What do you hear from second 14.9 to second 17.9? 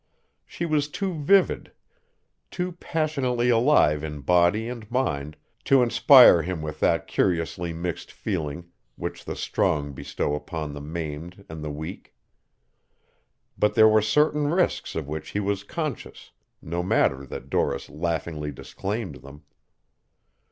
of which he was conscious, no matter that Doris